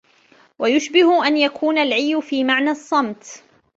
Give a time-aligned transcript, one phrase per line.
[0.59, 3.25] وَيُشْبِهُ أَنْ يَكُونَ الْعِيُّ فِي مَعْنَى الصَّمْتِ